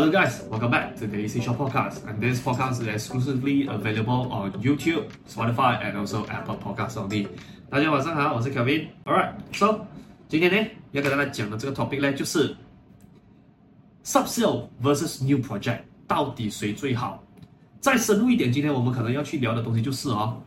[0.00, 2.08] Hello guys, welcome back to the AC Shop Podcast.
[2.08, 7.28] And this podcast is exclusively available on YouTube, Spotify, and also Apple Podcasts only.
[7.68, 8.86] 大家晚上好，我是 Kevin。
[9.04, 9.84] Alright, so
[10.26, 12.56] 今天呢要跟大家讲的这个 topic 呢，就是
[14.02, 17.22] Sub-sale versus New Project 到底谁最好？
[17.80, 20.42] 再深入一点，今天我们可能要去聊的东西就是哦。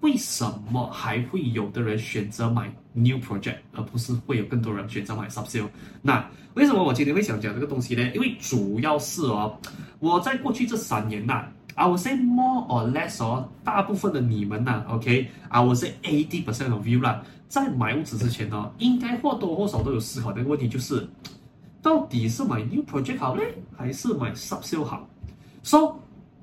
[0.00, 5.68] 为什么还会有的人选择买 new project，而不是会有更多人选择买 sub sale？
[6.02, 6.24] 那
[6.54, 8.10] 为什么我今天会想讲这个东西呢？
[8.14, 9.58] 因为主要是哦，
[9.98, 21.08] 我在过去这三年呐，I would say more or less 哦，大部分的你们呐，OK，I would say eighty percent of you 啦，在买屋子之前呢，应该或多或少都有思考的一个问题，就是
[21.82, 23.42] 到底是买 new project 好呢，
[23.76, 25.08] 还是买 sub sale 好
[25.62, 25.96] ？So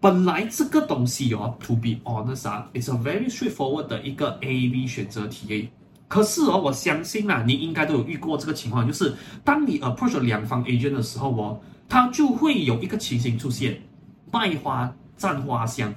[0.05, 5.67] 本来这个东西哦，to be honest 啊 is a very straightforward 的一个 A B 选择题。
[6.07, 9.11] 可是哦，我相信啊，你应该都有遇过这个情况，就是
[9.43, 11.59] 当你 approach 两方 agent 的时候哦，
[11.89, 13.81] 它就会有一个情形出现，
[14.31, 15.91] 卖花赞花香。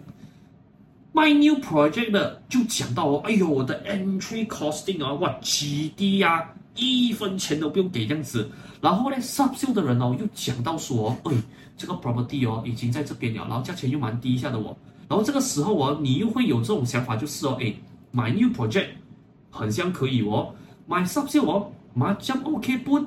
[1.12, 8.50] 卖 new project 的就讲到哦，哎呦，我的 entry costing 啊，哇，极低呀，一分钱都不用给这样子。
[8.80, 11.32] 然后呢，sub sale 的人哦，又讲到说，哎。
[11.80, 14.76] 这个 property 哦，已经在这边了，然后价钱又蛮低一下的哦，
[15.08, 18.88] 然后这个时候哦，你又会有这种想法，就是哦，诶，买 new project
[19.48, 20.52] 很像可以哦，
[20.88, 22.98] 买 sub sale 哦，麻将 OK 不？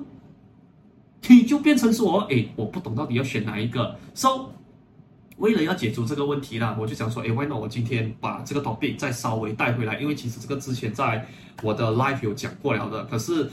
[1.28, 3.94] 你就变成说，诶，我不懂到底要选哪一个。
[4.13, 4.45] So，
[5.35, 7.59] 为了要解决这个问题啦，我就想说，诶，Why not？
[7.59, 11.28] 我今天把这个 topic 再稍微带回来，因为其实这个之前在
[11.61, 13.52] 我的 live 有讲过了的，可是。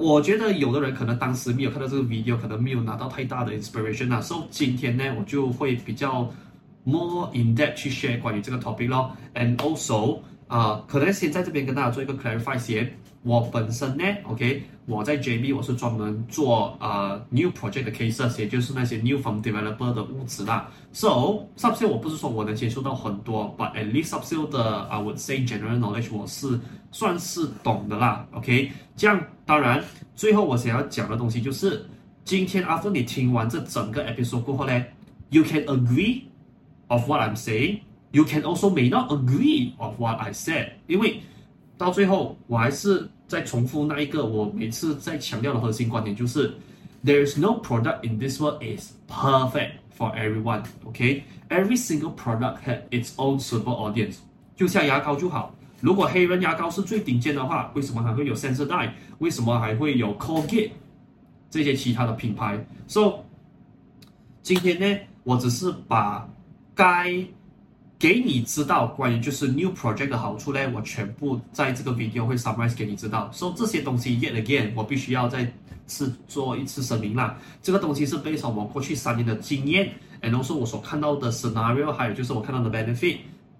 [0.00, 6.26] 我觉得有的人可能当时没有看到这个 video，可能没有拿到太大的 inspiration 啊，所以今天呢，我就会比较
[6.84, 12.90] more in depth 去 share 关于这个 topic 咯，and also 啊、呃，可能先在这边跟大家做一个 clarify 先。
[13.22, 20.72] 我本身呢，OK，我在 JB 我是专门做呃 new project 的 cases，也就是那些 new from developer 的屋子啦。
[20.94, 26.58] So sub sale 我不是说我能接触到很多，but at least sub sale 的 I would say general knowledge 我是
[26.92, 28.26] 算是懂的啦。
[28.32, 29.83] OK，这样当然
[30.15, 31.85] 最后我想要讲的东西就是，
[32.23, 34.83] 今天 after 你听完这整个 episode 过后呢，
[35.29, 36.23] you can agree
[36.87, 41.21] of what I'm saying，you can also may not agree of what I said，因为。
[41.77, 46.53] 到最后，我还是再重复那一个我每次在强调的核心观点，就是
[47.03, 50.63] There is no product in this world is perfect for everyone.
[50.85, 54.19] OK, every single product has its own super audience.
[54.55, 58.90] 就像牙膏就好， 如果黑人牙膏是最顶尖的话，为什么还会有 Sensodyne？
[59.18, 60.70] 为什么还会有 Colgate
[61.50, 63.24] 这些其他的品牌？So
[64.42, 66.28] 今天呢，我只是把
[66.74, 67.12] 该
[67.98, 73.30] 给你知道关于就是 new project 的好处呢，我全部在这个 video 会 summarize 给你知道。
[73.32, 75.50] 所以这些东西 yet again，我必须要再
[75.86, 77.36] 次做一次声明啦。
[77.60, 79.90] 这个东西是 based 我过去三年的经验
[80.22, 83.18] ，and also 我所看到的 scenario，还有就是我看到的 benefit，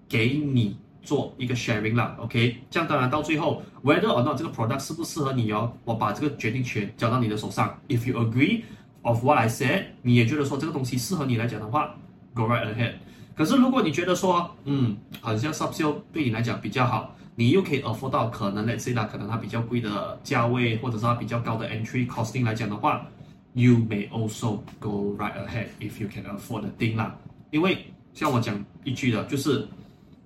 [0.09, 2.15] 给你做一个 sharing 啦。
[2.19, 7.79] OK，这样当然到最后，whether or not 这个 product 适不适合你哦，我把这个决定权交到你的手上。
[7.87, 8.63] If you agree
[9.01, 11.95] of what I said，你也觉得说这个东西适合你来讲的话
[12.33, 12.93] ，go right ahead。
[13.33, 23.07] 可是，如果你觉得说，嗯，好像 sub sale 对你来讲比较好，你又可以 afford 到可能 let's say 啦，可能它比较贵的价位，或者是它比较高的 entry costing 来讲的话
[23.53, 27.15] ，you may also go right ahead if you can afford the thing 啦。
[27.49, 27.77] 因为
[28.13, 29.65] 像我讲一句的，就是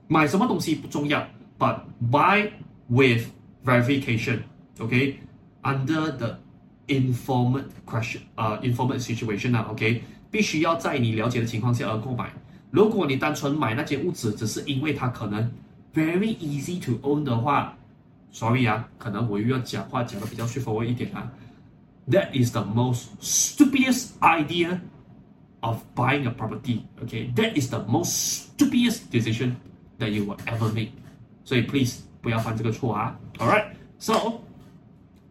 [0.08, 1.26] 买什么东西不重要，
[1.58, 1.80] but
[2.10, 2.50] buy
[2.88, 3.24] with
[3.64, 6.38] verification，OK？Under the
[6.88, 10.02] informed question，呃，informed situation 啦，OK？
[10.30, 12.30] 必须要在你了解的情况下而购买。
[12.70, 15.50] 如果你单纯买那间屋子，只是因为它可能
[15.92, 17.76] very easy to own 的话，
[18.32, 21.28] sorry 啊，可能我又要讲话讲得比较 straightforward 一点啊。
[22.08, 24.78] That is the most stupidest idea
[25.60, 26.84] of buying a property.
[27.04, 29.56] Okay, that is the most stupidest decision
[29.98, 30.90] that you will ever make.
[31.44, 33.18] 所以 please 不要犯这个错啊。
[33.38, 33.66] Alright,
[33.98, 34.40] so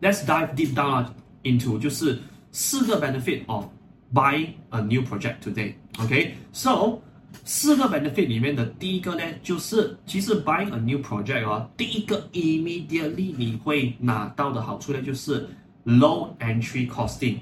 [0.01, 1.07] let's dive deep down
[1.43, 2.19] into 就是
[2.51, 3.65] 四个 benefit of
[4.13, 5.73] buying a new project today.
[5.95, 6.99] Okay, so
[7.45, 15.47] 四个 benefit 里面的第一个呢，就是其实 buying a new project 哦，第一个 immediately 你会拿到的好处呢，就是
[15.85, 17.37] low entry costing，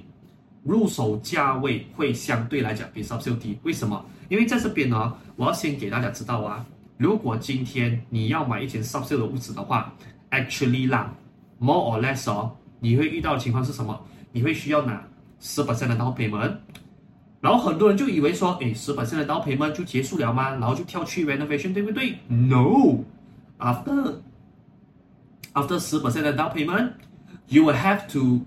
[0.64, 3.58] 入手价位会相对来讲比 sub sale 低。
[3.64, 4.06] 为什么？
[4.28, 6.66] 因为在这边呢，我要先给大家知道啊，
[6.99, 9.93] 如果今天你要买一间 sub sale 的屋子的话
[10.31, 11.13] ，actually 啦
[11.61, 13.99] ，more or less 哦，你会遇到的情况是什么？
[14.33, 15.05] 你会需要拿
[15.41, 16.57] 十 percent 的 down payment。
[17.41, 20.51] 然后很多人就以为说，诶，十 percent 的 down payment 就结束了吗？
[20.51, 24.15] 然后就跳去 renovation，对不对？No，after
[25.53, 28.43] after 十 percent 的 down payment，you will have to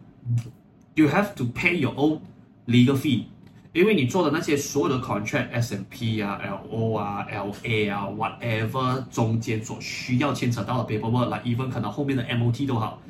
[0.94, 2.20] you have to pay your own
[2.68, 3.26] legal fee。
[3.76, 6.40] 因为你做的那些所有的 contract，S&P 啊、
[6.72, 13.02] LO 啊、LA 啊，whatever 中间所需要牵扯到的 paperwork，来 even 可能后面的 MOT 都好，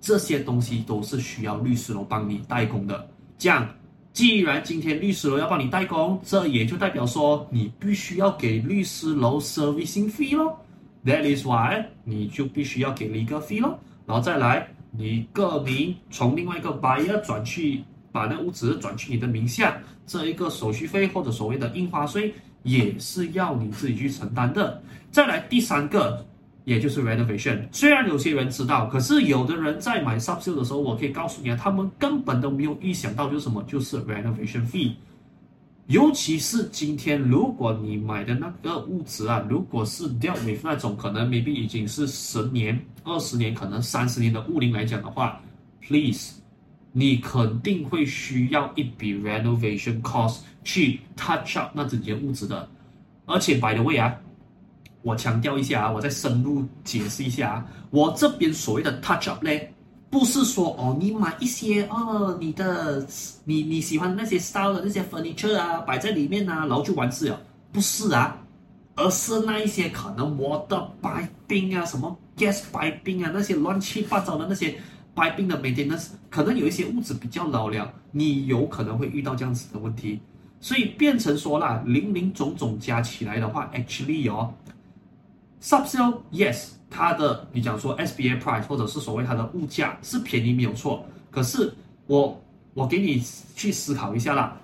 [0.00, 3.04] 这些东西都是需要律师楼帮你代工的。
[3.36, 3.68] 这样，
[4.12, 10.56] 既然今天律师楼要帮你代工，这也就代表说你必须要给律师楼 servicing fee 咯。
[11.04, 13.76] That is why 你就必须要给 legal fee 咯。
[14.06, 17.82] 然后再来，你个名从另外一个 buyer 转去。
[18.12, 19.76] 把那屋子转去你的名下，
[20.06, 22.32] 这一个手续费或者所谓的印花税
[22.62, 24.80] 也是要你自己去承担的。
[25.10, 26.24] 再来第三个，
[26.64, 27.60] 也就是 renovation。
[27.72, 34.92] 虽然有些人知道，可是有的人在买 subsale 的时候，我可以告诉你啊，他们根本都没有预想到就是什么，就是 renovation fee。
[35.88, 45.40] 尤其是今天，如果你买的那个屋子啊，如果是 deal with 那种可能 maybe 已经是十年、二十年，可能三十年的物龄来讲的话
[45.86, 46.41] ，please。
[46.94, 52.68] 你肯定会需要一笔 renovation cost 去 touch up 那整间屋子的，
[53.24, 54.14] 而且 by the way 啊，
[55.00, 59.50] 我强调一下啊，我再深入解释一下啊，我这边所谓的 touch up 呢，
[60.10, 63.06] 不是说哦，你买一些哦，你的
[63.44, 67.40] 你你喜欢那些 style 的那些 furniture 啊，摆在里面啊，然后就完事了，
[67.72, 68.36] 不是啊，
[68.96, 74.78] 而是那一些可能 water piping 啊，什么 gas piping 啊，那些乱七八糟的那些。
[75.14, 80.18] 白冰的 maintenance 可能有一些屋子比较老了，你有可能会遇到这样子的问题，
[80.60, 84.54] 所以变成说啦，零零总总加起来的话，actually 哦
[85.60, 91.74] ，subsale yes，它的你讲说 SBA price 或者是所谓它的物价是便宜没有错，可是
[92.06, 92.42] 我
[92.72, 93.22] 我给你
[93.54, 94.56] 去思考一下啦，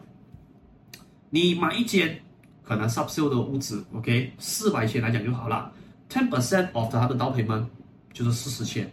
[1.29, 2.19] 你买一间
[2.65, 5.71] 可能 subsale 的屋子，OK，四百千来讲就好了
[6.09, 7.69] ，ten percent of 它的 down 们
[8.15, 8.91] 就是四十千。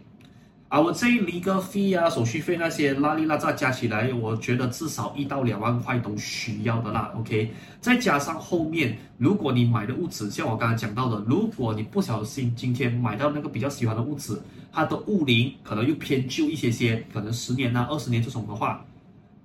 [0.68, 7.12] 啊，我这一 legal fee 啊，手续费那些拉里拉杂加起来，我觉得至少一到两万块都需要的啦。
[7.16, 14.36] OK，再加上后面，如果你买的物质，像我刚才讲到的，如果你不小心今天买到那个比较喜欢的物质，
[14.72, 18.84] 它的物龄可能又偏旧一些些，可能十年啊、二十年这种的话，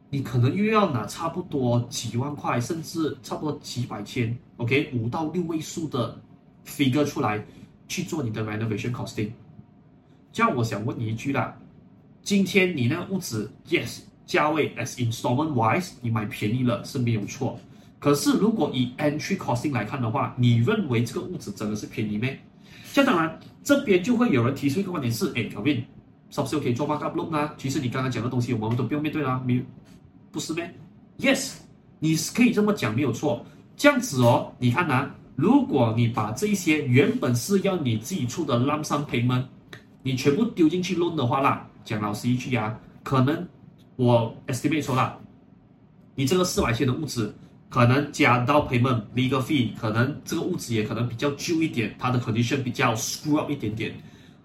[0.09, 6.19] 你可能又要拿差不多几万块，甚至差不多几百千，OK，五到六位数的
[6.65, 7.45] figure 出来
[7.88, 9.29] 去做你的 renovation costing。
[10.31, 11.54] 这样我想问你一句啦，
[12.24, 17.60] 今天你那个屋子，yes，价位 as installment wise，你买便宜了是没有错。
[18.00, 22.39] 可是如果以 entry costing 来看的话，你认为这个屋子真的是便宜咩？
[22.94, 25.83] 这当然，这边就会有人提出一个观点是，哎，Kevin，
[26.30, 27.54] 是不是可以做 markup loan 啊？
[27.57, 29.62] 其实你刚刚讲的东西，我们都不用面对啦，没有，
[30.31, 30.74] 不是咩
[31.19, 31.56] ？Yes，
[32.00, 33.45] 你是可以这么讲没有错。
[33.75, 39.44] 这样子哦，你看呐，如果你把这一些原本是要你自己出的 lump sum payment。
[40.03, 43.48] 你全部丢进去弄的话啦，讲老实一句啊，可能
[43.95, 45.18] 我 estimate 说啦，
[46.15, 47.36] 你这个四百千的屋子，
[47.69, 53.94] 可能加到 payment legal fee，可能这个屋子也可能比较旧一点，它的 condition 比较 screw up 一点点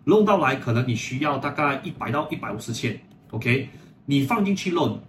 [0.04, 2.98] 弄到来可能你需要大概一百到一百五十千
[3.30, 3.68] ，OK，
[4.04, 5.00] 你放进去弄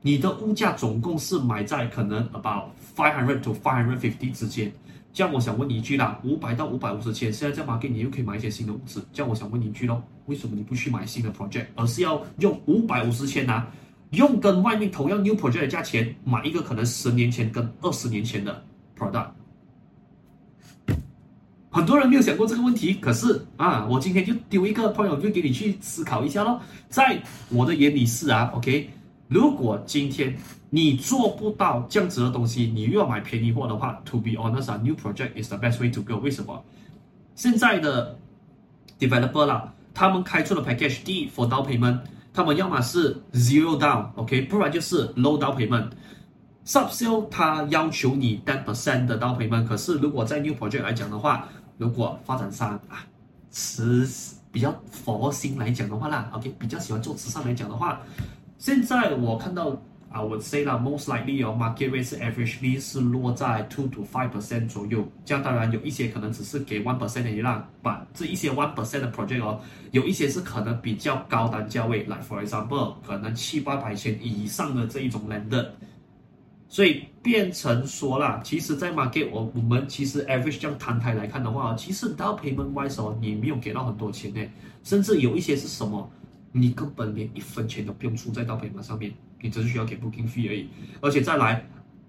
[0.00, 4.72] 你的物价总共是买在可能 about five hundred to five hundred fifty 之间。
[5.12, 9.04] 这样我想问你一句啦，五百到五百五十千，现在在 market 你又可以买一些新的屋子。
[9.12, 13.68] 这样我想问你一句喽，为什么你不去买新的 project，而是要用五百五十千呢、啊？
[14.12, 18.64] 用跟外面同样 new project 的价钱买一个可能十年前跟二十年前的
[18.98, 19.28] product？
[21.70, 26.60] 很多人没有想过这个问题，可是啊，我今天就丢一个 point，我就给你去思考一下喽。
[26.90, 28.90] 在我的眼里是啊，OK，
[29.32, 30.36] 如果今天。
[30.74, 36.16] 你做不到这样子的东西，你又要买便宜货的话，To be honest, a new project is the best way to go。
[36.16, 36.64] 为什么？
[37.34, 38.16] 现在的
[38.98, 41.98] developer 啦，他们开出的 package D for down payment，
[42.32, 45.90] 他们要么是 zero down，OK，、不然就是 low down payment。
[46.64, 51.46] Subsale 他要求你 ten percent 的 down payment，可是如果在 new project 来讲的话，
[51.76, 53.04] 如果发展商啊，
[53.50, 54.08] 慈
[54.50, 58.00] 比较佛心来讲的话啦，OK，比较喜欢做慈善来讲的话，
[58.62, 59.76] 现在我看到。
[60.08, 65.02] 啊，我 say 啦，most likely 哦 market rate 是 averagely 是落在 two to five percent 左右。
[65.24, 69.58] 这样当然有一些可能只是给 one percent 的一浪，把这一些 one percent 的 project 哦，
[69.90, 75.66] 有一些是可能比较高单价位，like for example 可能七八百千以上的这一种 landed。
[76.68, 84.46] 所以变成说啦，其实，在 market 我我们其实 average 这样摊开来看的话，其实 down payment wise 哦，你没有给到很多钱呢，
[84.84, 86.10] 甚至有一些是什么，
[86.52, 89.12] 你根本连一分钱都不用出在 down payment 上面。
[89.40, 90.68] 你只是需要给 booking fee 而已，
[91.00, 91.66] 而且再来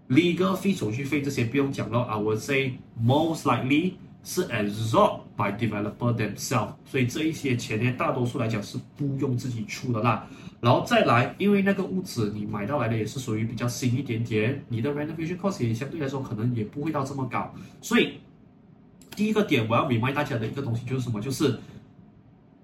[0.10, 2.04] legal fee 手续费这些不用讲了。
[2.04, 2.74] I would say
[3.04, 10.28] most likely 是 absorbed by developer themselves，所以这一些钱呢，大多数来讲是不用自己出的啦。
[10.62, 17.52] 然后再来，因为那个屋子你买到来的也是属于比较新一点点，你的 renovation cost 也相对来说可能也不会到这么高。
[17.82, 18.20] 所以
[19.16, 21.20] 第一个点我要 remind 大家的一个东西就是什么？
[21.20, 21.60] 就是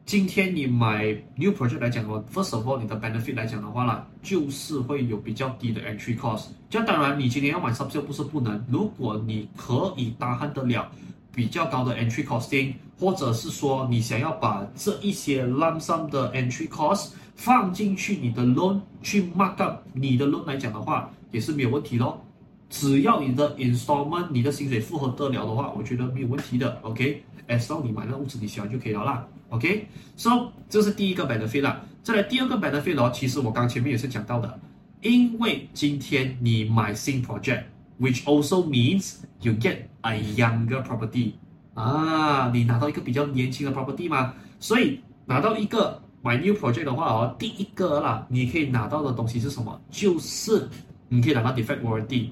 [0.10, 6.48] 今天你买 new project 来讲的话，first of all 你的 benefit 来讲的话啦，就是会有比较低的 entry cost。
[6.68, 10.89] 这样当然，你今天要买 subsale 不是不能，如果你可以担当得了。
[11.32, 22.20] 比较高的 entry costing，或者是说你想要把这一些 lump sum 的 entry cost 放进去你的 loan 去 mark up 你的 loan 来讲的话，也是没有问题咯。
[22.68, 26.80] 只要你的 installment 你的薪水符合得了的话，我觉得没有问题的。
[26.82, 29.24] OK，as long 你买那屋子你喜欢就可以了啦。
[29.50, 31.82] OK，so 这是第一个 benefit 啦。
[32.01, 34.60] 再来第二个 benefit 哦，其实我刚前面也是讲到的，
[35.01, 41.34] 因为今天你买新 project，which also means you get A younger property
[41.74, 49.79] 啊，你拿到一个比较年轻的 property 嘛，所以拿到一个买 new project 的话哦，第一个啦，你可以拿到的东西是什么？
[49.89, 50.70] 就是
[51.10, 52.29] 你可以拿到 defect warranty。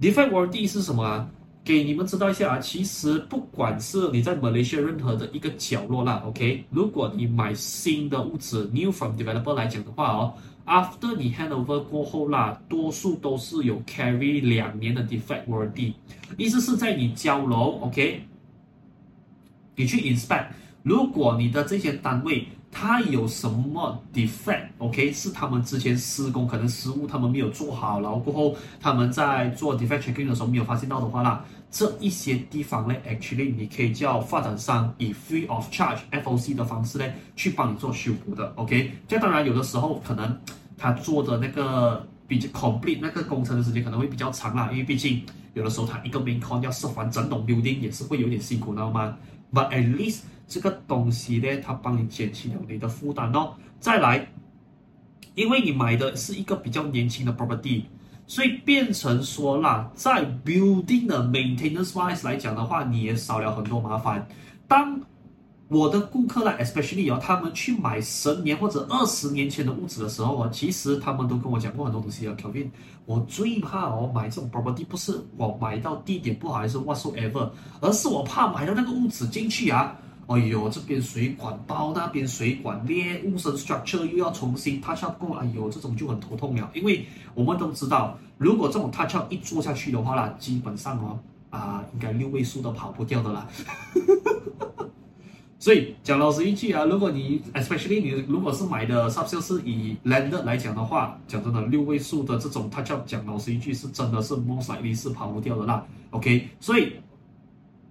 [0.00, 1.28] defect warranty 是什么啊？
[1.66, 10.32] 给你们知道一下啊，其实不管是你在马来西亚任何的一个角落啦，OK，如果你买新的屋子 new from developer 来讲的话哦。
[10.64, 15.92] After 你 handover 过后啦，多数都是有 carry 两年的 defect warranty，
[16.36, 18.24] 意思是在你交楼，OK，
[19.76, 20.46] 你去 inspect，
[20.82, 37.04] 如果你的这些单位它有什么 defect，OK，是他们之前施工可能失误，他们没有做好，然后过后他们在做 defect checking 的时候没有发现到的话啦，这一些地方呢，actually 你可以叫发展商以 free of charge FOC 的方式呢
[37.34, 40.38] 去帮你做修补的，OK，这当然有的时候可能。
[40.78, 45.22] 他做的那个比较 complete 那个工程的时间可能会比较长啦，因为毕竟
[45.54, 49.16] 有的时候他一个 main con 要设完整栋 building 也是会有点辛苦，知道吗
[49.50, 53.54] ？But at least 这个东西呢，它帮你减轻了你的负担哦。
[53.80, 54.28] 再来，
[55.34, 57.84] 因为你买的是一个比较年轻的 property，
[58.26, 64.26] 所以变成说啦，在 building 的 maintenance wise 来讲的话，你也少了很多麻烦。
[64.66, 65.00] 当
[65.68, 72.68] 我的顾客啦，especially 哦，他们去买十年或者二十年前的屋子的时候啊，其实他们都跟我讲过很多东西啊，Kevin，
[73.04, 91.18] 我最怕哦买这种 property 不是我买到地点不好还是 whatsoever，而是我怕买到那个屋子进去啊，哎呦，这边水管爆，那边水管裂，物身 structure 又要重新 touch up 过，哎呦，这种就很头痛了，因为我们都知道，如果这种 touch up 一做下去的话啦，基本上哦，
[91.50, 93.46] 啊，应该六位数都跑不掉的啦。
[95.58, 105.84] 所以讲老实一句啊，如果你 especially 你如果是买的 subsale 是以 landed 来讲的话，讲真的六位数的这种 touch up，讲老实一句是真的是 most likely 是跑不掉的啦。
[106.10, 106.92] OK，所以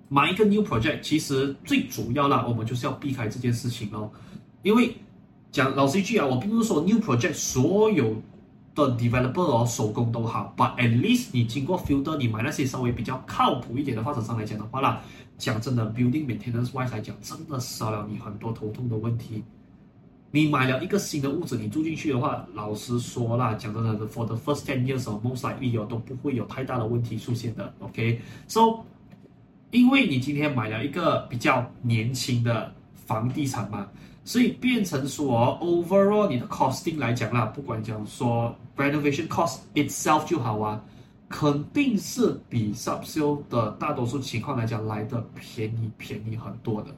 [0.08, 4.12] 买一个 new project 其实最主要啦，我们就是要避开这件事情哦。
[4.62, 4.96] 因为
[5.52, 8.16] 讲老实一句啊，我并不是说 new project 所有
[8.74, 15.02] 的 developer 哦手工都好，but at least 你经过 filter，你买那些稍微比较靠谱一点的发展商来讲的话啦。
[15.38, 19.44] 讲真的，building maintenance wise 来讲，真的少了你很多头痛的问题。
[20.32, 27.74] 你买了一个新的屋子，你住进去的话，老实说啦，讲真的，for the first ten years of most likely 都不会有太大的问题出现的。
[27.80, 28.80] OK，so，
[29.76, 33.86] 因为你今天买了一个比较年轻的房地产嘛，
[34.24, 40.82] 所以变成说 overall 你的 costing 来讲啦，不管讲说 renovation cost itself 就好啊。
[41.28, 46.96] 肯定是比 subsale 的大多数情况来讲来的便宜，便宜很多的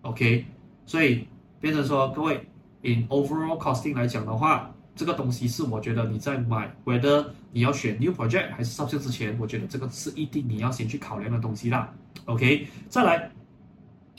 [0.00, 0.44] ，OK，
[0.86, 1.24] 所以
[1.60, 2.44] 变成说各位
[2.82, 11.92] ，in overall costing 来讲的话，这个东西是我觉得你在买，whether 你要选 new project 还是 subsale 之前，我觉得这个是一定你要先去考量的东西啦
[12.24, 13.30] ，OK，再来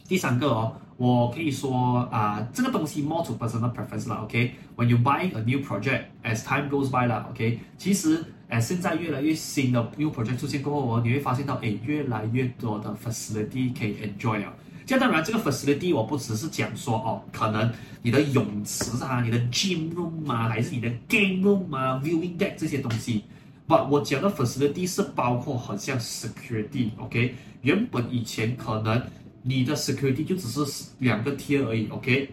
[0.07, 8.23] 第三个哦，我可以说啊、这个东西 more to personal preference 啦，OK，when、you buy a new project as time goes by 啦，OK，其实。
[8.49, 14.53] 哎，现在越来越新的 new project 出现过后哦，你会发现到哎，越来越多的 facility 可以 enjoy 啊。
[14.85, 17.71] 这样当然，这个 facility 我不只是讲说哦，可能
[18.01, 23.23] 你的泳池啊、你的 gym room 啊，还是你的 game room 啊、viewing deck 这些东西。
[23.65, 27.35] 不，我讲的 facility 是包括很像 security，OK？
[27.61, 29.01] 原本以前可能
[29.41, 32.29] 你的 security 就只是两个 t 而已，OK？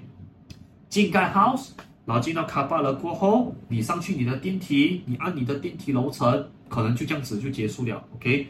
[0.89, 1.69] 进盖 house。
[2.07, 8.03] 然后进到卡巴了过后，你上去你的电梯，你按你的电梯楼层，可能就这样子就结束了。
[8.17, 8.49] OK，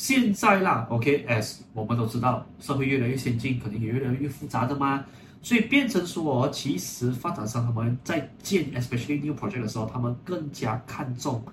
[0.00, 5.04] 现在啦，OK，S，我们都知道，社会越来越先进，肯定也越来越复杂的嘛，
[5.42, 11.44] 所以变成说，其实发展商他们在建 especially new project 的时候，他们更加看重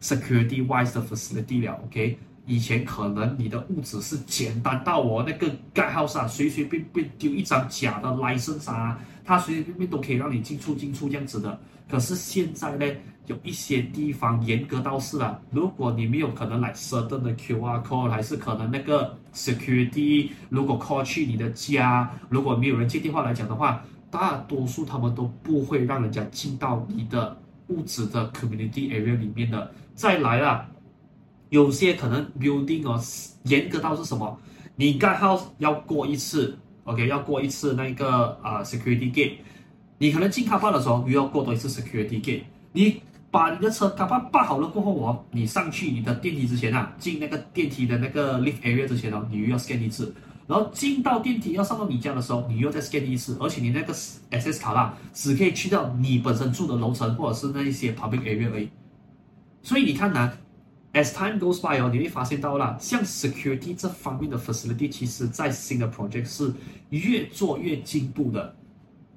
[0.00, 1.78] security wise 的 facility 了。
[1.84, 11.58] OK，以前可能你的物质是简单到我那个盖号上随随便便丢一张假的 license 啊，他随随便便都可以让你进出进出这样子的。
[11.88, 12.86] 可是现在呢，
[13.26, 27.36] 有一些地方严格到是啊，如果你没有可能来 certain 的 QR code，还是可能那个 security，如果 call 去你的家，如果没有人接电话来讲的话，大多数他们都不会让人家进到你的
[27.68, 29.70] 屋子的 community area 里面的。
[29.94, 30.68] 再来啊。
[31.50, 32.98] 有些可能 building 哦，
[33.44, 34.40] 严格到是什么？
[34.74, 39.34] 你盖好要过一次，OK，要过一次那个啊、security gate。
[39.98, 42.42] 你可能进卡巴的时候又要过多一次 security gate。
[42.72, 50.14] 你把你的车卡巴办好了过后哦，你上去你的电梯之前啊，进那个电梯的那个 lift area 之前哦，你又要 scan 一次。
[50.46, 53.36] 然后进到电梯要上到你家的时候，你又再 scan 一次。
[53.40, 58.68] 而且你那个 access 卡啦，只可以去到你本身住的楼层或者是那一些 public area 而已。
[59.62, 60.32] 所以你看呢
[60.92, 66.52] ？As time goes by 哦，你会发现到啦，像 security 这方面的 facility，其实在新的 project 是
[66.90, 68.54] 越做越进步的。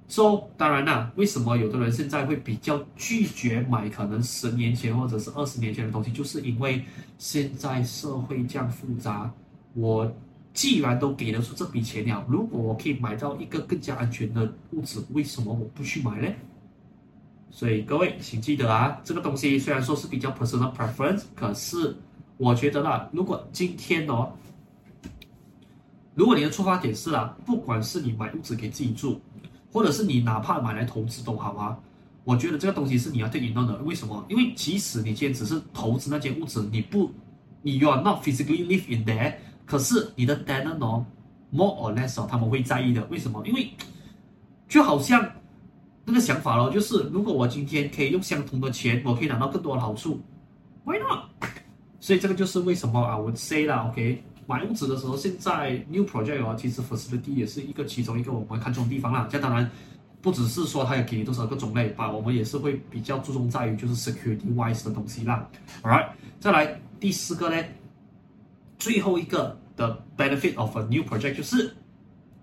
[0.07, 6.85] So 当然啦，为什么有的人现在会比较拒绝买可能十年前或者是二十年前的东西，就是因为
[7.17, 9.33] 现在社会这样复杂。
[9.73, 10.09] 我
[10.53, 16.33] 既然都给得出这笔钱了，如果我可以买到一个更加安全的屋子，为什么我不去买呢？
[17.51, 21.95] 所以各位请记得啊，这个东西虽然说是比较 personal preference，可是
[22.35, 24.29] 我觉得啦，如果今天哦，
[26.15, 29.21] 如果你的出发点是啊，不管是你买屋子给自己住，
[29.71, 31.79] 或者是你哪怕买来投资都好啊，
[32.25, 33.77] 我觉得这个东西是你要对你弄的。
[33.83, 34.25] 为什么？
[34.27, 37.09] 因为即使你今天只是投资那间屋子，你不，
[37.61, 39.33] 你 you are not physically live in there，
[39.65, 41.05] 可是你的 tenant 哦
[41.53, 43.01] ，more or less 哦，他们会在意的。
[43.05, 43.41] 为什么？
[43.47, 43.69] 因为
[44.67, 45.25] 就好像。
[46.05, 50.21] 那个想法咯，就是如果我今天可以用相同的钱，我可以拿到更多的好处
[50.83, 51.49] ，Why not？
[51.99, 59.27] 所以这个就是为什么啊，我 say 啦，OK，买屋子的时候，现在 new project 哦，其实 facility 也是一个其中一个我们看中的地方啦。
[59.31, 59.67] 这当然
[60.21, 65.49] 不只是说它有给你多少个种类吧，我们也是会比较注重在于就是 security wise 的东西啦。
[65.81, 66.09] Alright，
[66.39, 67.63] 再来第四个呢，
[68.77, 71.75] 最后一个的 benefit of a new project 就是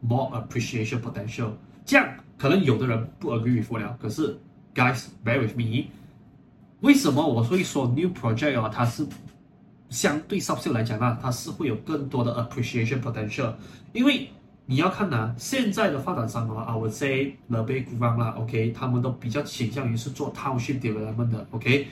[0.01, 1.51] more appreciation potential，
[1.87, 2.13] 这样。
[2.43, 4.37] 可能有的人不 agree with 了，可是
[4.75, 5.85] guys bear with me，
[6.81, 8.69] 为什么我会说 new project 啊？
[8.69, 9.07] 它是
[9.91, 13.53] 相对 subsale 来讲呢，它是会有更多的 appreciation potential。
[13.93, 14.29] 因为
[14.67, 21.87] 你要看呢、现在的发展商啊，I would say the big one 啦，OK，他们都比较倾向于是做 township development 的，OK。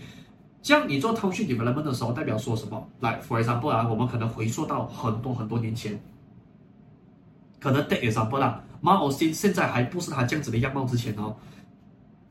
[0.61, 2.89] 这样你做 township development 的时候，代表说什么？
[2.99, 6.03] 来，for example 啊，我们可能回溯到很多很多年前，
[7.61, 8.65] 可能 take example 啦。
[8.81, 11.37] 马尔辛现在还不是他这样子的样貌之前哦，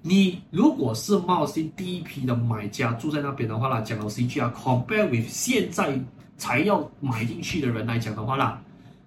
[0.01, 5.99] 你如果是马尔辛第一批的买家住在那边的话啦，讲老实一句啊，compare with 现在
[6.37, 8.61] 才要买进去的人来讲的话啦，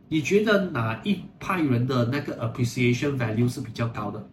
[0.09, 4.25] 你觉得哪一派人的那个 appreciation value 是比较高的？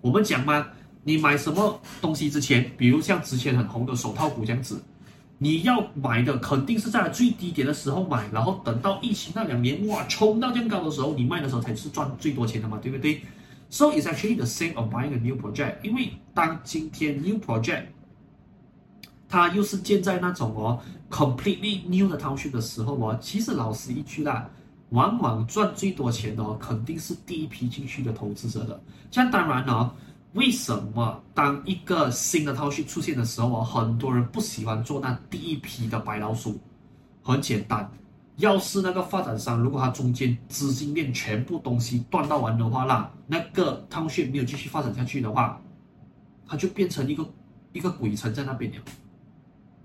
[0.00, 0.66] 我们讲嘛，
[1.04, 4.82] 你买什么东西之前，比如像之前很红的手套股这样子。
[5.38, 13.20] 你要买的肯定是在最低点的时候买，然后等到疫情那两年哇冲到这样高的时候，你卖的时候才是赚最多钱的嘛，对不对
[13.68, 15.82] ？So it's actually the same of buying a new project。
[15.82, 17.82] 因为当今天 new project
[19.28, 24.48] 它又是建在那种哦 completely new 的 township 的时候哦，其实老实一句啦，
[24.88, 28.80] 往往赚最多钱的哦，肯定是第一批进去的投资者的。
[29.10, 29.92] 像当然哦。
[30.36, 36.60] 为什么当一个新的 township 出现的时候，很多人不喜欢做那第一批的白老鼠？
[37.22, 37.90] 很简单，
[38.36, 45.58] 要是那个发展商如果他中间资金链全部东西断到完的话，那那个 township 没有继续发展下去的话，
[46.46, 47.26] 它就变成一个
[47.72, 48.78] 一个鬼城在那边了，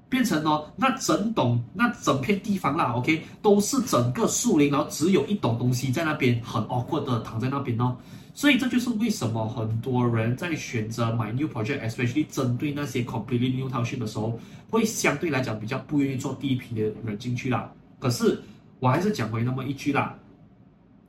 [0.10, 7.96] 变成哦，那整栋那整片地方啦，OK，都是整个树林，然后只有一栋东西在那边很 awkward 的躺在那边哦。
[8.34, 14.40] 所以这就是为什么很多人在选择买 new project，especially 针对那些 completely new township 的时候，
[14.70, 17.72] 会相对来讲比较不愿意做第一批的人进去啦。
[18.00, 18.42] 可是
[18.80, 20.16] 我还是讲回那么一句啦，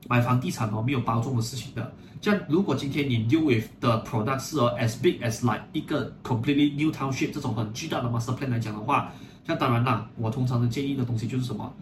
[0.08, 1.92] 买房地产哦没有包中的事情的。
[2.20, 8.36] 像如果今天你 deal with 的 product 是哦 as big as like 一个 completely new township 这种很巨大的 master
[8.36, 9.12] plan 来讲的话，
[9.46, 11.72] 那当然啦，我通常的建议的东西就是什么？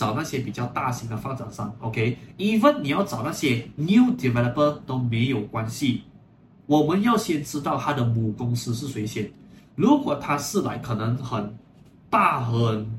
[0.00, 6.04] 找那些比较大型的发展商，OK，even 你要找那些 new developer 都没有关系。
[6.64, 9.30] 我们要先知道他的母公司是谁先。
[9.74, 11.54] 如果他是来可能很
[12.08, 12.98] 大很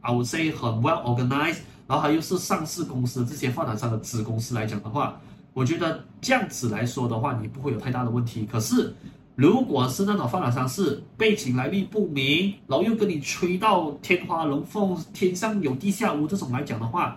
[0.00, 5.20] ，I would say 很 well organized，然后他又是上市公司这些发展商的子公司来讲的话，
[5.52, 8.48] 我觉得这样子来说的话，你不会有太大的问题。
[8.50, 8.94] 可是
[9.34, 17.16] 如果是那种发展商是背景来历不明，然后又跟你吹到天花龙凤、天上有地下无这种来讲的话，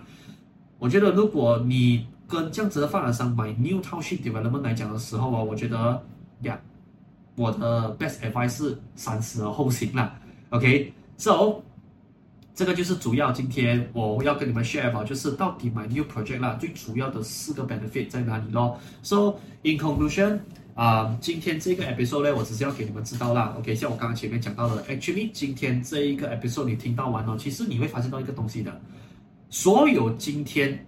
[0.78, 6.02] 我觉得如果你跟这样子的发展商买 New Township Development 来讲的时候啊，我觉得
[6.42, 6.60] 呀，
[7.36, 10.18] 我的 best advice 是三思而后行啦。
[10.50, 11.62] OK，so。
[12.54, 18.76] 这个就是主要今天我要跟你们 share 吧，就是到底买 new project 啦，最主要的四个 benefit 在哪里咯。
[19.04, 20.40] So in conclusion，
[20.78, 23.52] 啊、今天这个 episode 呢，我只是要给你们知道啦。
[23.58, 28.80] OK，像我刚刚前面讲到的，actually 今天这一个 episode 你听到完了，其实你会发现到一个东西的，
[29.50, 30.86] 所有今天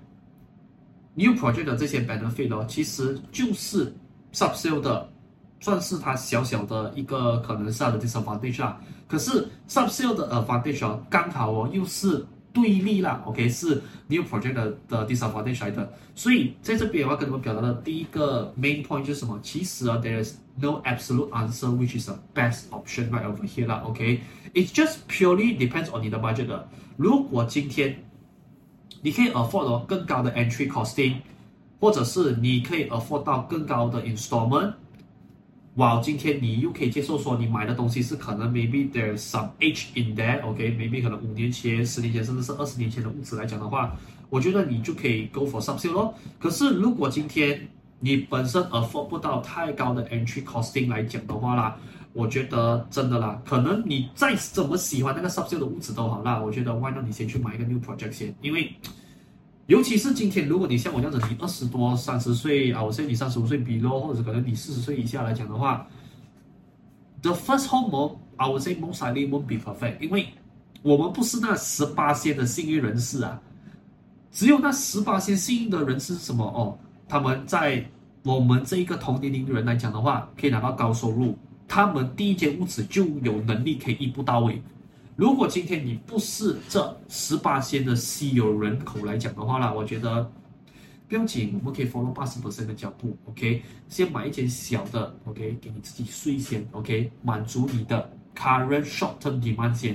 [1.14, 3.92] new project 的这些 benefit 哦，其实就是
[4.33, 5.11] subsale 的。
[5.62, 19.38] 算是它小小的一个可能是它的 disadvantage 啦，可是 subsale 的 advantage 哦，刚好哦又是对立啦，OK 是 new project 的的 disadvantage 来的，所以在这边我要跟你们表达的第一个 main point 就是什么？
[19.43, 25.58] 其实啊，there is no absolute answer which is the best option right over here 啦，OK，it just purely
[25.58, 26.69] depends on 你的 budget 的。
[26.95, 28.04] 如果今天
[29.02, 31.15] 你可以 afford 哦更高的 entry costing，
[31.82, 34.74] 或者是你可以 afford 到更高的 installment。
[35.81, 43.90] 哇，今天你又可以接受说你买的东西是可能 maybe there's some age in there，OK，maybe、可能五年前、十年前甚至是二十年前的屋子来讲的话，
[44.29, 46.14] 我觉得你就可以 go for subsale 咯。
[46.38, 47.66] 可是如果今天
[47.99, 51.75] 你本身 afford 不到太高的 entry costing 来讲的话啦，
[52.12, 58.71] 我觉得真的啦，可能你再怎么喜欢那个 subsale 的物质都好啦，我觉得 why not 你先去买一个 new project 先，因为。
[59.70, 65.87] 尤其是今天，如果你像我这样子，你二十多、三十岁啊，我现在你三十五岁比咯，或者可能你四十岁以下来讲的话
[67.22, 70.26] ，the first home I would say most likely won't be perfect，因为
[70.83, 73.40] 我们不是那十八线的幸运人士啊，
[74.33, 76.76] 只有那十八线幸运的人是什么哦？
[77.06, 77.88] 他们在
[78.24, 84.61] 我们这一个同年龄的人来讲的话，可以拿到高收入，他们第一间屋子就有能力可以一步到位。
[85.20, 90.22] 如果今天你不是这十八线的稀有人口来讲的话啦，我觉得
[91.06, 99.94] 不用紧，我们可以 follow 八十 percent 的脚步，OK，先买一间小的，OK，给你自己睡先，OK，满足你的 current short term demand 先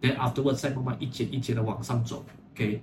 [0.00, 2.80] ，then afterwards 再慢慢一间一间的往上走，OK，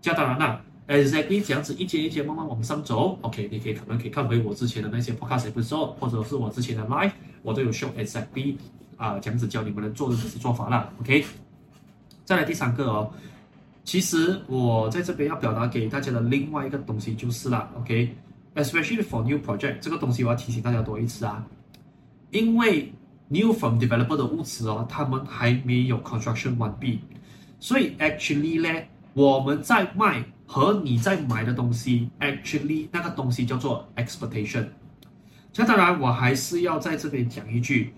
[0.00, 8.56] 这样当然啦，exactly 这样子一间一间慢慢往上走，OK，你可以可能可以看回我之前的那些 podcast episode，或者是我之前的 live，我都有 show exactly。
[9.00, 11.24] 啊，这样子教你们能做的这些做法啦，OK。
[12.22, 13.10] 再来第三个哦，
[13.82, 18.14] 其实我在这边要表达给大家的另外一个东西就是啦，OK。
[18.56, 21.42] Especially for new project，这个东西我要提醒大家多一次啊，
[22.30, 22.92] 因为
[23.28, 27.00] new from developer 的屋子哦，他们还没有 construction 完毕，
[27.58, 28.82] 所以 actually 呢，
[29.14, 34.66] 我们在卖和你在买的东西，actually 那个东西叫做 expectation。
[35.56, 37.94] 那当然，我还是要在这边讲一句。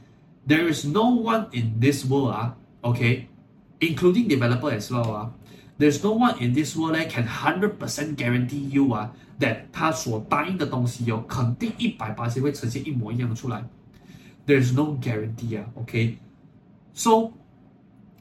[0.48, 5.34] There is no one in this world 啊，OK，including developer as well 啊。
[5.78, 13.64] There's no one in this world that can hundred percent guarantee you 啊，that 他所答应的东西有肯定一百八十会呈现一模一样的出来。
[14.48, 17.34] There's no guarantee 啊，OK，So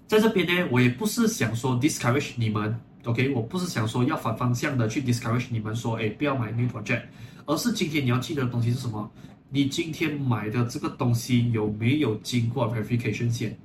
[0.06, 7.02] 在这边呢，我也不是想说 discourage 你们，OK，我不是想说要反方向的去 discourage 你们说，哎，不要买 new project，
[7.46, 9.10] 而是今天你要记得的东西是什么？
[9.53, 13.57] 你今天买的这个东西有没有经过 verification 先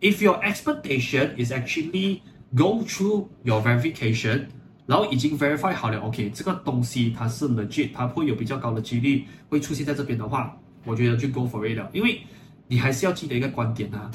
[0.00, 2.18] ？If your expectation is actually
[2.56, 4.46] go through your verification，
[4.86, 11.88] 然后已经 verify 好了，OK，这个东西它是 legit，它会有比较高的几率会出现在这边的话，我觉得就 go for it 了。
[11.92, 12.20] 因为
[12.66, 14.10] 你还是要记得一个观点啊，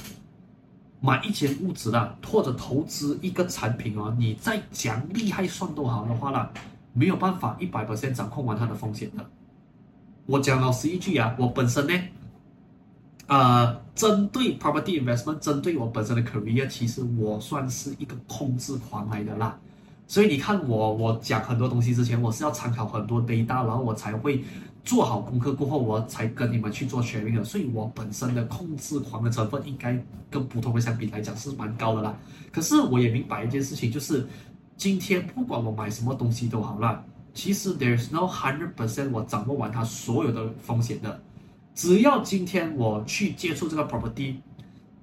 [1.00, 6.52] 买一件物质啊，或者投资一个产品哦，你再讲厉害算都好的话啦，
[6.92, 9.26] 没有办法一百 percent 掌控完它的风险的。
[10.30, 11.94] 我讲老实一句啊，我本身呢，
[13.26, 19.58] 呃，针对 property investment，针对我本身的 career，其实我算是一个控制狂来的啦。
[20.06, 24.44] 所以你看我，我讲很多东西之前，我是要参考很多 data，然后我才会
[24.86, 27.44] 做好功课过后，我才跟你们去做 sharing 的。
[27.44, 32.16] 所以我本身的控制狂的成分，应该跟普通人相比来讲是蛮高的啦。
[32.52, 34.28] 可是我也明白一件事情，就是
[34.78, 37.04] 今天不管我买什么东西都好啦。
[37.40, 41.22] 其实 there's no hundred percent 我掌握完它所有的风险的，
[41.74, 44.36] 只要今天我去接触这个 property，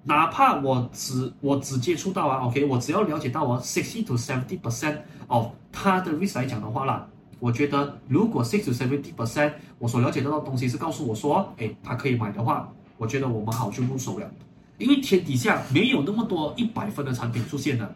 [0.05, 14.31] 哪怕我只我只接触到啊，OK，我只要了解到我 sixty to seventy percent of 它的 risk 来讲的话啦，我觉得如果 sixty to seventy percent 我所了解到的东西是告诉我说，哎，它可以买的话，我觉得我们好就入手了，
[14.77, 17.95] 因为天底下没有那么多一百分的产品出现的。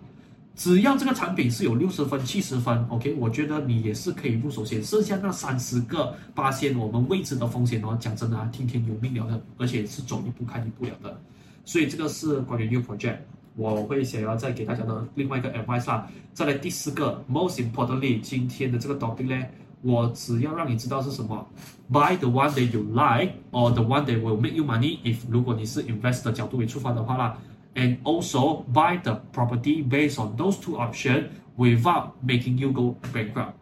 [0.56, 4.82] 只要这个产品是有六十分、七十分，OK，我觉得你也是可以入手先。
[4.84, 11.18] 剩下那三十个八仙，我们未知的风险哦，讲真的啊，听天由命了的，而且是走一步看一步了的。
[11.64, 13.16] 所以这个是关于 New Project，
[13.56, 16.02] 我会想要再给大家的另外一个 advice。
[16.34, 19.46] 再来第四个，most importantly，今天的这个 topic 呢，
[19.80, 21.48] 我只要让你知道是什么
[21.90, 24.98] ，buy the one that you like or the one that will make you money。
[25.04, 27.38] if 如果你是 investor 角度为出发的话啦。
[27.74, 33.52] And also buy the property based on those two options without making you go bankrupt.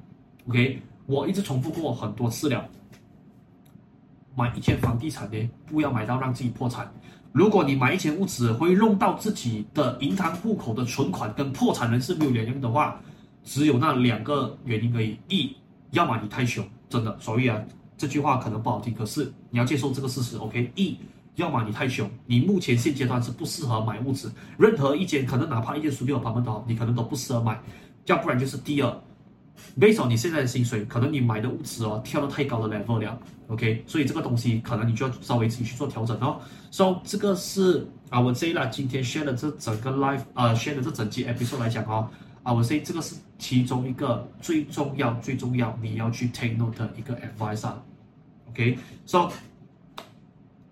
[0.48, 2.66] OK，我一直重复过很多次了。
[4.34, 6.90] 买一间房地产呢，不要买到让自己破产。
[7.32, 12.98] 如果你买一间屋子会弄到自己的银行户口的存款跟破产人士没有两样的话，
[13.44, 15.18] 只有那两个原因而已。
[15.28, 15.54] 一，
[15.90, 17.62] 要么你太穷，真的，所以啊，
[17.98, 20.38] 这句话可能不好听，可是你要接受这个事实。
[20.38, 20.96] OK，一。
[21.38, 27.58] 要么你太穷，你目前现阶段是不适合买物质，任何一间可能哪怕一间属于我旁边的，你可能都不适合买。
[28.06, 29.00] 要不然就是第二
[29.78, 36.40] ，based on 你现在的薪水，可能你买的物质哦跳到太高的 level 了，OK，所以这个东西可能你就要稍微自己去做调整哦。
[36.72, 42.10] So 这个是啊，我 say 啦，今天 share 的这整个 life 呃 share 的这整期 episode 来讲哦，
[42.42, 49.30] 啊我 say 这个是其中一个最重要最重要你要去 take note 的一个 advice，OK，So。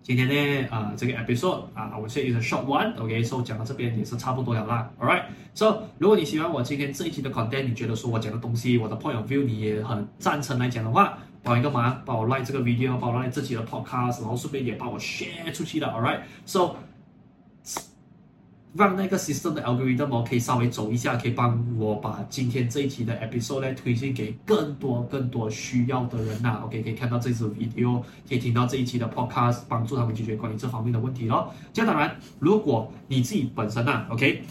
[0.07, 12.61] 今天呢，呃，这个 episode 啊，我先一个 short one，OK，so 讲到这边也是差不多了啦，All right，so 如果你喜欢我今天这一期的 content，你觉得说我讲的东西，我的 point of view 你也很赞成来讲的话，帮一个忙，帮我 like 这个
[12.61, 16.77] video，帮我 like 自己的 podcast，然后顺便也帮我 share 出去的，All right，so。
[18.77, 26.63] 让那个 system 的 algorithm 可以稍微走一下，可以帮我把今天这一期的 episode 来推荐给更多更多需要的人呐。
[26.65, 31.55] OK，可以看到这支 video，可以听到这一期的 podcast，帮助他们解决关于这方面的问题咯。
[31.73, 34.43] 这样当然，如果你自己本身呐，OK，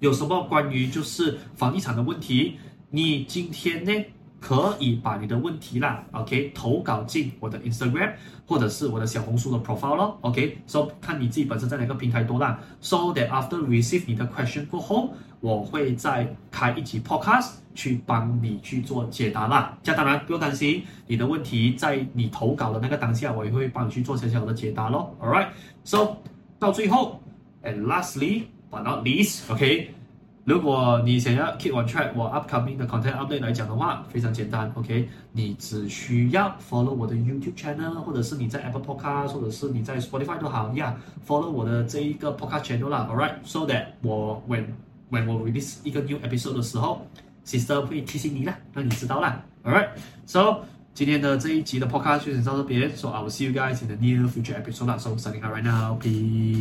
[0.00, 2.58] 有什么关于就是房地产的问题，
[2.90, 4.04] 你今天呢？
[4.46, 8.12] 可以把你的问题啦，OK，投稿进我的 Instagram
[8.46, 19.78] 或者是我的小红书的 profile 咯，OK，so、看你自己本身在哪个平台多啦，so that after receive 你的 question 过后，我会再开一集 podcast 去帮你去做解答啦。
[19.82, 25.16] 这当然不用担心，你的问题在你投稿的那个当下，我也会帮你去做小小的解答咯。
[25.22, 25.48] All right。
[25.84, 26.18] So
[26.58, 27.22] 到最后
[27.62, 29.93] ，and lastly but not least，OK。
[30.44, 39.98] 如果你想要 keep on track 我 upcoming 的 content update 来讲的话，非常简单，OK，你只需要 follow 我的 YouTube channel，或者是你在 Apple Podcast，或者是你在
[39.98, 44.66] Spotify 都好，Yeah，follow 我的这一个 podcast channel 啦，Alright，so that 我 when
[45.10, 47.06] when 我 release 一个 new episode 的时候
[47.46, 50.58] ，system 会提醒你啦，让你知道啦，Alright，so
[50.92, 55.42] 今天的这一集的 podcast 就先到这边，so I will see you guys in the near future episode 啦，so signing
[55.42, 56.54] out right now，peace。